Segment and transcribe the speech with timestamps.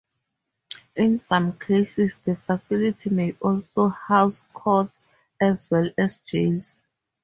[0.95, 4.99] In some cases, the facility may also house courts
[5.39, 6.81] as well as jails.